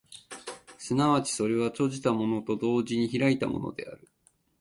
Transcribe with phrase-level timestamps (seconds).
[0.79, 0.95] 即
[1.25, 4.09] ちそれは閉じたものであると同時に開いたものである。